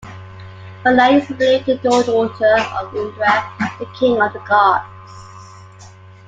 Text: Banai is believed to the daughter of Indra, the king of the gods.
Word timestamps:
Banai 0.83 1.21
is 1.21 1.27
believed 1.27 1.67
to 1.67 1.75
the 1.75 1.87
daughter 1.87 2.55
of 2.73 2.95
Indra, 2.95 3.53
the 3.77 3.85
king 3.99 4.19
of 4.19 4.33
the 4.33 4.39
gods. 4.49 4.89